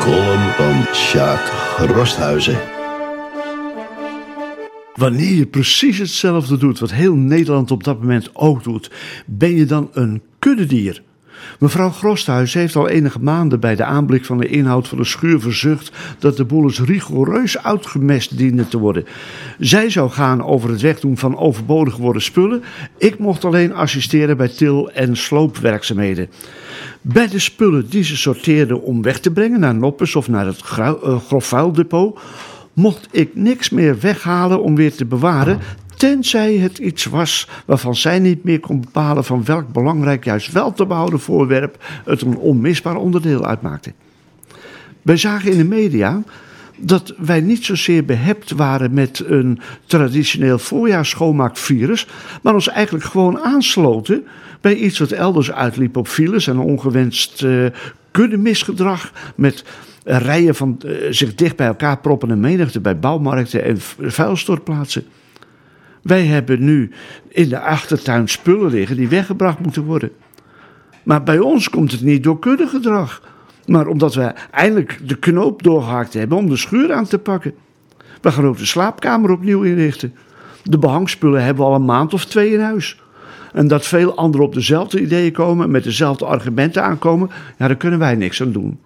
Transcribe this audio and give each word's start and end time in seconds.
Kolom 0.00 0.40
van 0.40 0.94
Sjaak 0.94 1.52
Rosthuizen. 1.78 2.58
Wanneer 4.94 5.34
je 5.34 5.46
precies 5.46 5.98
hetzelfde 5.98 6.56
doet 6.56 6.78
wat 6.78 6.92
heel 6.92 7.14
Nederland 7.14 7.70
op 7.70 7.84
dat 7.84 8.00
moment 8.00 8.30
ook 8.32 8.62
doet, 8.62 8.90
ben 9.26 9.56
je 9.56 9.64
dan 9.64 9.90
een 9.92 10.22
kuddedier? 10.38 11.02
Mevrouw 11.58 11.90
Grosthuis 11.90 12.54
heeft 12.54 12.76
al 12.76 12.88
enige 12.88 13.20
maanden 13.20 13.60
bij 13.60 13.76
de 13.76 13.84
aanblik 13.84 14.24
van 14.24 14.38
de 14.38 14.48
inhoud 14.48 14.88
van 14.88 14.98
de 14.98 15.04
schuur 15.04 15.40
verzucht 15.40 15.92
dat 16.18 16.36
de 16.36 16.44
boel 16.44 16.62
eens 16.62 16.80
rigoureus 16.80 17.62
uitgemest 17.62 18.38
diende 18.38 18.68
te 18.68 18.78
worden. 18.78 19.04
Zij 19.58 19.90
zou 19.90 20.10
gaan 20.10 20.44
over 20.44 20.70
het 20.70 20.80
wegdoen 20.80 21.18
van 21.18 21.38
overbodig 21.38 21.94
geworden 21.94 22.22
spullen. 22.22 22.62
Ik 22.98 23.18
mocht 23.18 23.44
alleen 23.44 23.74
assisteren 23.74 24.36
bij 24.36 24.48
til- 24.48 24.90
en 24.90 25.16
sloopwerkzaamheden. 25.16 26.28
Bij 27.00 27.28
de 27.28 27.38
spullen 27.38 27.88
die 27.88 28.04
ze 28.04 28.16
sorteerde 28.16 28.80
om 28.80 29.02
weg 29.02 29.20
te 29.20 29.30
brengen 29.30 29.60
naar 29.60 29.74
Noppes 29.74 30.16
of 30.16 30.28
naar 30.28 30.46
het 30.46 30.62
uh, 30.78 31.18
grofvuildepot, 31.26 32.18
mocht 32.72 33.08
ik 33.10 33.30
niks 33.34 33.70
meer 33.70 33.96
weghalen 34.00 34.62
om 34.62 34.74
weer 34.74 34.94
te 34.94 35.04
bewaren, 35.04 35.58
tenzij 35.96 36.56
het 36.56 36.78
iets 36.78 37.04
was 37.04 37.48
waarvan 37.66 37.94
zij 37.94 38.18
niet 38.18 38.44
meer 38.44 38.60
kon 38.60 38.80
bepalen 38.80 39.24
van 39.24 39.44
welk 39.44 39.72
belangrijk, 39.72 40.24
juist 40.24 40.52
wel 40.52 40.72
te 40.72 40.86
behouden 40.86 41.20
voorwerp 41.20 41.84
het 42.04 42.20
een 42.22 42.36
onmisbaar 42.36 42.96
onderdeel 42.96 43.46
uitmaakte. 43.46 43.92
Wij 45.02 45.16
zagen 45.16 45.50
in 45.50 45.58
de 45.58 45.64
media 45.64 46.22
dat 46.76 47.14
wij 47.18 47.40
niet 47.40 47.64
zozeer 47.64 48.04
behept 48.04 48.50
waren 48.50 48.94
met 48.94 49.22
een 49.26 49.60
traditioneel 49.86 50.58
voorjaarsschoonmaakvirus, 50.58 52.06
maar 52.42 52.54
ons 52.54 52.68
eigenlijk 52.68 53.04
gewoon 53.04 53.40
aansloten 53.40 54.26
bij 54.60 54.74
iets 54.74 54.98
wat 54.98 55.10
elders 55.10 55.52
uitliep 55.52 55.96
op 55.96 56.08
files 56.08 56.46
en 56.46 56.58
ongewenst 56.58 57.42
uh, 57.42 57.66
met 59.34 59.64
rijen 60.04 60.54
van 60.54 60.80
uh, 60.84 60.92
zich 61.10 61.34
dicht 61.34 61.56
bij 61.56 61.66
elkaar 61.66 61.98
proppende 61.98 62.36
menigte 62.36 62.80
bij 62.80 62.98
bouwmarkten 62.98 63.64
en 63.64 63.76
vuilstortplaatsen. 64.00 65.04
Wij 66.04 66.26
hebben 66.26 66.64
nu 66.64 66.90
in 67.28 67.48
de 67.48 67.60
achtertuin 67.60 68.28
spullen 68.28 68.70
liggen 68.70 68.96
die 68.96 69.08
weggebracht 69.08 69.58
moeten 69.58 69.84
worden. 69.84 70.10
Maar 71.02 71.22
bij 71.22 71.38
ons 71.38 71.70
komt 71.70 71.92
het 71.92 72.00
niet 72.00 72.22
door 72.22 72.38
kuddegedrag, 72.38 73.22
maar 73.66 73.86
omdat 73.86 74.14
we 74.14 74.32
eindelijk 74.50 75.00
de 75.08 75.18
knoop 75.18 75.62
doorgehakt 75.62 76.14
hebben 76.14 76.38
om 76.38 76.48
de 76.48 76.56
schuur 76.56 76.92
aan 76.92 77.04
te 77.04 77.18
pakken. 77.18 77.54
We 78.20 78.32
gaan 78.32 78.46
ook 78.46 78.58
de 78.58 78.66
slaapkamer 78.66 79.30
opnieuw 79.30 79.62
inrichten. 79.62 80.14
De 80.62 80.78
behangspullen 80.78 81.44
hebben 81.44 81.64
we 81.64 81.70
al 81.70 81.76
een 81.76 81.84
maand 81.84 82.14
of 82.14 82.24
twee 82.24 82.52
in 82.52 82.60
huis. 82.60 83.00
En 83.52 83.68
dat 83.68 83.86
veel 83.86 84.16
anderen 84.16 84.46
op 84.46 84.54
dezelfde 84.54 85.00
ideeën 85.00 85.32
komen, 85.32 85.70
met 85.70 85.84
dezelfde 85.84 86.24
argumenten 86.24 86.82
aankomen, 86.82 87.30
ja, 87.58 87.66
daar 87.66 87.76
kunnen 87.76 87.98
wij 87.98 88.14
niks 88.14 88.42
aan 88.42 88.52
doen. 88.52 88.78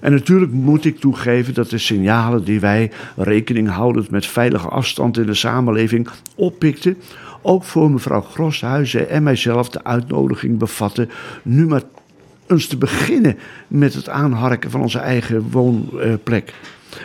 En 0.00 0.12
natuurlijk 0.12 0.52
moet 0.52 0.84
ik 0.84 0.98
toegeven 0.98 1.54
dat 1.54 1.70
de 1.70 1.78
signalen 1.78 2.44
die 2.44 2.60
wij, 2.60 2.90
rekening 3.16 3.68
houdend 3.68 4.10
met 4.10 4.26
veilige 4.26 4.68
afstand 4.68 5.18
in 5.18 5.26
de 5.26 5.34
samenleving, 5.34 6.08
oppikten, 6.34 6.96
ook 7.42 7.64
voor 7.64 7.90
mevrouw 7.90 8.20
Groshuizen 8.20 9.08
en 9.08 9.22
mijzelf 9.22 9.68
de 9.68 9.84
uitnodiging 9.84 10.58
bevatten 10.58 11.10
nu 11.42 11.66
maar 11.66 11.82
eens 12.46 12.66
te 12.66 12.76
beginnen 12.76 13.36
met 13.68 13.94
het 13.94 14.08
aanharken 14.08 14.70
van 14.70 14.80
onze 14.80 14.98
eigen 14.98 15.50
woonplek. 15.50 16.54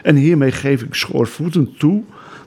En 0.04 0.16
hiermee 0.16 0.52
geef 0.52 0.82
ik 0.82 0.94
schoorvoetend 0.94 1.80
toe 1.80 2.04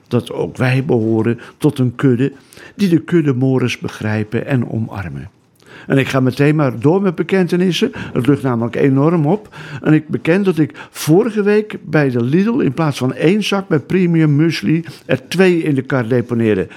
dat 0.07 0.31
ook 0.31 0.57
wij 0.57 0.85
behoren 0.85 1.39
tot 1.57 1.79
een 1.79 1.95
kudde 1.95 2.31
die 2.75 2.89
de 2.89 3.01
kudde 3.01 3.33
begrijpen 3.79 4.45
en 4.45 4.69
omarmen. 4.69 5.29
En 5.87 5.97
ik 5.97 6.07
ga 6.07 6.19
meteen 6.19 6.55
maar 6.55 6.79
door 6.79 7.01
met 7.01 7.15
bekentenissen. 7.15 7.91
Het 8.13 8.27
lucht 8.27 8.43
namelijk 8.43 8.75
enorm 8.75 9.25
op. 9.25 9.55
En 9.81 9.93
ik 9.93 10.07
bekend 10.07 10.45
dat 10.45 10.57
ik 10.57 10.71
vorige 10.89 11.43
week 11.43 11.77
bij 11.83 12.09
de 12.09 12.23
Lidl 12.23 12.59
in 12.59 12.73
plaats 12.73 12.97
van 12.97 13.13
één 13.13 13.43
zak 13.43 13.69
met 13.69 13.87
premium 13.87 14.35
muesli 14.35 14.83
er 15.05 15.27
twee 15.27 15.63
in 15.63 15.75
de 15.75 15.81
kar 15.81 16.07
deponeerde. 16.07 16.67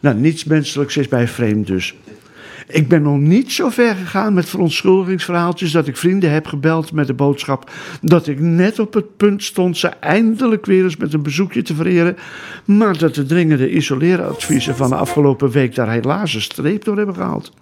Nou, 0.00 0.16
niets 0.16 0.44
menselijks 0.44 0.96
is 0.96 1.08
bij 1.08 1.28
vreemd 1.28 1.66
dus. 1.66 1.94
Ik 2.68 2.88
ben 2.88 3.02
nog 3.02 3.18
niet 3.18 3.52
zo 3.52 3.68
ver 3.68 3.94
gegaan 3.94 4.34
met 4.34 4.48
verontschuldigingsverhaaltjes 4.48 5.72
dat 5.72 5.86
ik 5.86 5.96
vrienden 5.96 6.30
heb 6.30 6.46
gebeld 6.46 6.92
met 6.92 7.06
de 7.06 7.14
boodschap 7.14 7.70
dat 8.00 8.26
ik 8.26 8.40
net 8.40 8.78
op 8.78 8.94
het 8.94 9.16
punt 9.16 9.42
stond 9.42 9.76
ze 9.76 9.88
eindelijk 9.88 10.66
weer 10.66 10.84
eens 10.84 10.96
met 10.96 11.12
een 11.12 11.22
bezoekje 11.22 11.62
te 11.62 11.74
vereren, 11.74 12.16
maar 12.64 12.98
dat 12.98 13.14
de 13.14 13.26
dringende 13.26 13.70
isoleeradviezen 13.70 14.76
van 14.76 14.88
de 14.88 14.96
afgelopen 14.96 15.50
week 15.50 15.74
daar 15.74 15.90
helaas 15.90 16.34
een 16.34 16.40
streep 16.40 16.84
door 16.84 16.96
hebben 16.96 17.14
gehaald. 17.14 17.52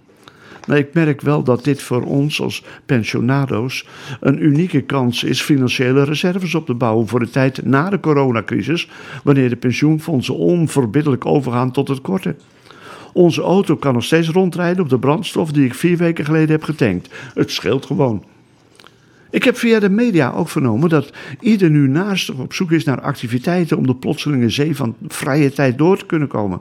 Ik 0.76 0.94
merk 0.94 1.20
wel 1.20 1.42
dat 1.42 1.64
dit 1.64 1.82
voor 1.82 2.03
ons 2.03 2.41
als 2.41 2.64
pensionado's 2.86 3.86
een 4.20 4.44
unieke 4.44 4.81
kans 4.81 5.25
is 5.25 5.42
financiële 5.42 6.04
reserves 6.04 6.54
op 6.54 6.66
te 6.66 6.75
bouwen 6.75 7.08
voor 7.08 7.20
de 7.20 7.31
tijd 7.31 7.64
na 7.64 7.91
de 7.91 8.00
coronacrisis, 8.00 8.88
wanneer 9.25 9.48
de 9.48 9.56
pensioenfondsen 9.56 10.36
onverbiddelijk 10.36 11.26
overgaan 11.26 11.72
tot 11.72 11.88
het 11.88 12.00
korte. 12.00 12.36
Onze 13.12 13.42
auto 13.42 13.76
kan 13.76 13.94
nog 13.94 14.04
steeds 14.04 14.28
rondrijden 14.28 14.82
op 14.82 14.88
de 14.88 14.98
brandstof 14.98 15.53
die 15.53 15.64
ik 15.64 15.75
vier 15.75 15.97
weken 15.97 16.25
geleden 16.25 16.50
heb 16.50 16.62
getankt. 16.62 17.09
Het 17.34 17.50
scheelt 17.50 17.86
gewoon. 17.86 18.25
Ik 19.30 19.44
heb 19.44 19.56
via 19.56 19.78
de 19.78 19.91
media 19.91 20.30
ook 20.30 20.48
vernomen 20.48 20.88
dat 20.88 21.10
ieder 21.41 21.70
nu 21.70 21.88
naastig 21.88 22.34
op 22.34 22.53
zoek 22.53 22.72
is 22.72 22.84
naar 22.84 23.00
activiteiten 23.00 23.76
om 23.76 23.86
de 23.86 23.94
plotselinge 23.94 24.50
zee 24.50 24.76
van 24.76 24.97
vrije 25.09 25.53
tijd 25.53 25.78
door 25.78 25.98
te 25.98 26.06
kunnen 26.06 26.28
komen. 26.28 26.60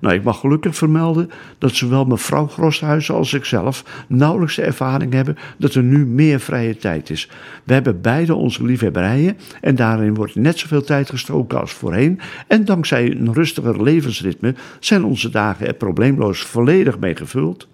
Nou, 0.00 0.14
ik 0.14 0.22
mag 0.22 0.40
gelukkig 0.40 0.76
vermelden 0.76 1.30
dat 1.58 1.74
zowel 1.74 2.04
mevrouw 2.04 2.46
Groshuizen 2.46 3.14
als 3.14 3.34
ikzelf 3.34 4.04
nauwelijks 4.08 4.56
de 4.56 4.62
ervaring 4.62 5.12
hebben 5.12 5.36
dat 5.58 5.74
er 5.74 5.82
nu 5.82 6.06
meer 6.06 6.40
vrije 6.40 6.76
tijd 6.76 7.10
is. 7.10 7.28
We 7.64 7.72
hebben 7.72 8.00
beide 8.00 8.34
onze 8.34 8.64
liefhebberijen 8.64 9.36
en 9.60 9.74
daarin 9.74 10.14
wordt 10.14 10.34
net 10.34 10.58
zoveel 10.58 10.82
tijd 10.82 11.10
gestoken 11.10 11.60
als 11.60 11.72
voorheen. 11.72 12.20
En 12.46 12.64
dankzij 12.64 13.10
een 13.10 13.32
rustiger 13.32 13.82
levensritme 13.82 14.54
zijn 14.80 15.04
onze 15.04 15.30
dagen 15.30 15.66
er 15.66 15.74
probleemloos 15.74 16.40
volledig 16.40 16.98
mee 16.98 17.16
gevuld. 17.16 17.68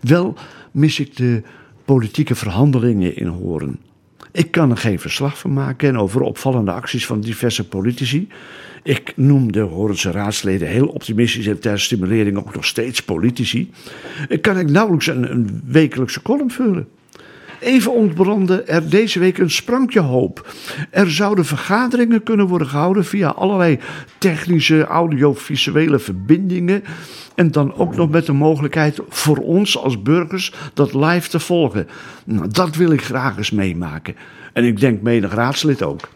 Wel 0.00 0.34
mis 0.70 1.00
ik 1.00 1.16
de 1.16 1.42
politieke 1.84 2.34
verhandelingen 2.34 3.16
in 3.16 3.26
Horen. 3.26 3.78
Ik 4.32 4.50
kan 4.50 4.70
er 4.70 4.76
geen 4.76 4.98
verslag 4.98 5.38
van 5.38 5.52
maken 5.52 5.96
over 5.96 6.20
opvallende 6.20 6.72
acties 6.72 7.06
van 7.06 7.20
diverse 7.20 7.68
politici. 7.68 8.28
Ik 8.82 9.12
noem 9.16 9.52
de 9.52 9.60
Horense 9.60 10.10
raadsleden 10.10 10.68
heel 10.68 10.86
optimistisch 10.86 11.46
en 11.46 11.60
ter 11.60 11.80
stimulering 11.80 12.36
ook 12.36 12.54
nog 12.54 12.64
steeds 12.64 13.02
politici. 13.02 13.70
Kan 14.40 14.58
ik 14.58 14.70
nauwelijks 14.70 15.06
een, 15.06 15.30
een 15.30 15.62
wekelijkse 15.64 16.22
column 16.22 16.50
vullen. 16.50 16.88
Even 17.60 17.92
ontbrandde 17.92 18.62
er 18.62 18.90
deze 18.90 19.18
week 19.18 19.38
een 19.38 19.50
sprankje 19.50 20.00
hoop. 20.00 20.54
Er 20.90 21.10
zouden 21.10 21.44
vergaderingen 21.44 22.22
kunnen 22.22 22.46
worden 22.46 22.68
gehouden 22.68 23.04
via 23.04 23.28
allerlei 23.28 23.78
technische 24.18 24.84
audiovisuele 24.84 25.98
verbindingen. 25.98 26.84
En 27.34 27.50
dan 27.50 27.74
ook 27.74 27.96
nog 27.96 28.10
met 28.10 28.26
de 28.26 28.32
mogelijkheid 28.32 28.98
voor 29.08 29.36
ons 29.36 29.78
als 29.78 30.02
burgers 30.02 30.54
dat 30.74 30.94
live 30.94 31.28
te 31.28 31.40
volgen. 31.40 31.88
Nou, 32.24 32.48
dat 32.48 32.76
wil 32.76 32.90
ik 32.90 33.02
graag 33.02 33.36
eens 33.36 33.50
meemaken. 33.50 34.16
En 34.52 34.64
ik 34.64 34.80
denk 34.80 35.02
menig 35.02 35.34
raadslid 35.34 35.82
ook. 35.82 36.08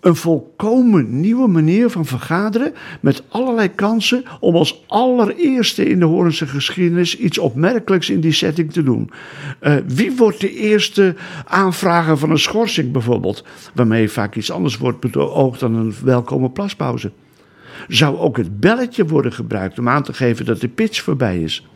Een 0.00 0.16
volkomen 0.16 1.20
nieuwe 1.20 1.48
manier 1.48 1.90
van 1.90 2.06
vergaderen 2.06 2.72
met 3.00 3.22
allerlei 3.28 3.68
kansen 3.74 4.24
om 4.40 4.56
als 4.56 4.84
allereerste 4.86 5.84
in 5.84 5.98
de 5.98 6.04
Horense 6.04 6.46
geschiedenis 6.46 7.16
iets 7.16 7.38
opmerkelijks 7.38 8.10
in 8.10 8.20
die 8.20 8.32
setting 8.32 8.72
te 8.72 8.82
doen. 8.82 9.10
Uh, 9.62 9.74
wie 9.86 10.16
wordt 10.16 10.40
de 10.40 10.54
eerste 10.54 11.14
aanvrager 11.44 12.18
van 12.18 12.30
een 12.30 12.38
schorsing 12.38 12.92
bijvoorbeeld, 12.92 13.44
waarmee 13.74 14.10
vaak 14.10 14.36
iets 14.36 14.50
anders 14.50 14.76
wordt 14.76 15.10
beoogd 15.10 15.60
dan 15.60 15.74
een 15.74 15.94
welkome 16.04 16.50
plaspauze? 16.50 17.12
Zou 17.88 18.18
ook 18.18 18.36
het 18.36 18.60
belletje 18.60 19.06
worden 19.06 19.32
gebruikt 19.32 19.78
om 19.78 19.88
aan 19.88 20.02
te 20.02 20.12
geven 20.12 20.44
dat 20.44 20.60
de 20.60 20.68
pitch 20.68 21.02
voorbij 21.02 21.42
is? 21.42 21.66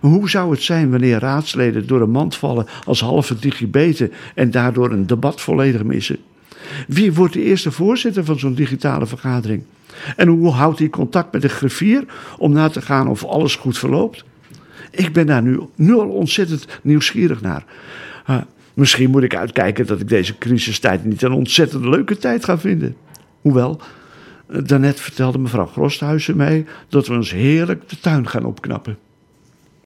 Hoe 0.00 0.30
zou 0.30 0.50
het 0.50 0.62
zijn 0.62 0.90
wanneer 0.90 1.18
raadsleden 1.18 1.86
door 1.86 2.00
een 2.00 2.10
mand 2.10 2.36
vallen 2.36 2.66
als 2.84 3.00
halve 3.00 3.38
digibeten 3.38 4.12
en 4.34 4.50
daardoor 4.50 4.90
een 4.90 5.06
debat 5.06 5.40
volledig 5.40 5.82
missen? 5.82 6.18
Wie 6.88 7.12
wordt 7.12 7.32
de 7.32 7.42
eerste 7.42 7.70
voorzitter 7.70 8.24
van 8.24 8.38
zo'n 8.38 8.54
digitale 8.54 9.06
vergadering? 9.06 9.62
En 10.16 10.28
hoe 10.28 10.50
houdt 10.50 10.78
hij 10.78 10.88
contact 10.88 11.32
met 11.32 11.42
de 11.42 11.48
griffier 11.48 12.04
om 12.38 12.52
na 12.52 12.68
te 12.68 12.82
gaan 12.82 13.08
of 13.08 13.24
alles 13.24 13.56
goed 13.56 13.78
verloopt? 13.78 14.24
Ik 14.90 15.12
ben 15.12 15.26
daar 15.26 15.42
nu, 15.42 15.60
nu 15.74 15.94
al 15.94 16.08
ontzettend 16.08 16.66
nieuwsgierig 16.82 17.40
naar. 17.40 17.64
Uh, 18.30 18.40
misschien 18.74 19.10
moet 19.10 19.22
ik 19.22 19.36
uitkijken 19.36 19.86
dat 19.86 20.00
ik 20.00 20.08
deze 20.08 20.38
crisistijd 20.38 21.04
niet 21.04 21.22
een 21.22 21.32
ontzettend 21.32 21.84
leuke 21.84 22.16
tijd 22.16 22.44
ga 22.44 22.58
vinden. 22.58 22.96
Hoewel, 23.40 23.80
uh, 24.48 24.58
daarnet 24.64 25.00
vertelde 25.00 25.38
mevrouw 25.38 25.66
Grosthuizen 25.66 26.36
mij 26.36 26.66
dat 26.88 27.06
we 27.06 27.14
ons 27.14 27.30
heerlijk 27.30 27.88
de 27.88 28.00
tuin 28.00 28.28
gaan 28.28 28.44
opknappen. 28.44 28.98